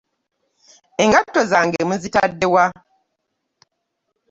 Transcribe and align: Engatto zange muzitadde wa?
Engatto 1.03 1.41
zange 1.51 1.79
muzitadde 1.89 2.47
wa? 2.53 2.65